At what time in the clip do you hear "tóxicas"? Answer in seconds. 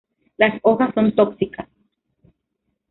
1.13-1.69